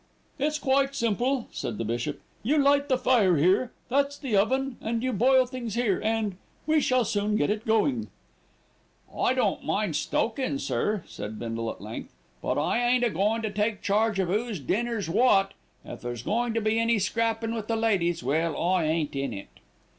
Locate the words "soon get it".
7.05-7.67